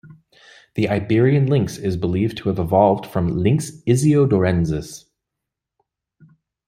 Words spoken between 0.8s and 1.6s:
Iberian